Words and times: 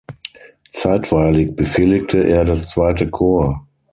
Zeitweilig 0.71 1.55
befehligte 1.55 2.23
er 2.23 2.43
das 2.43 2.67
zweite 2.71 3.07
Korps. 3.11 3.59